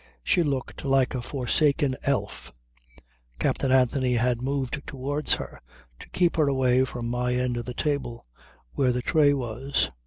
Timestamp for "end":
7.35-7.55